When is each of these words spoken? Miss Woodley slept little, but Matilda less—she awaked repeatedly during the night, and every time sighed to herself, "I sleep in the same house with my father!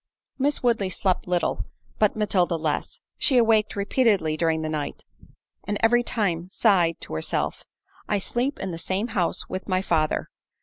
Miss 0.39 0.63
Woodley 0.63 0.89
slept 0.89 1.27
little, 1.27 1.63
but 1.99 2.15
Matilda 2.15 2.55
less—she 2.55 3.37
awaked 3.37 3.75
repeatedly 3.75 4.35
during 4.35 4.63
the 4.63 4.67
night, 4.69 5.05
and 5.67 5.77
every 5.83 6.01
time 6.01 6.49
sighed 6.49 6.99
to 7.01 7.13
herself, 7.13 7.65
"I 8.09 8.17
sleep 8.17 8.59
in 8.59 8.71
the 8.71 8.79
same 8.79 9.09
house 9.09 9.47
with 9.47 9.67
my 9.67 9.83
father! 9.83 10.31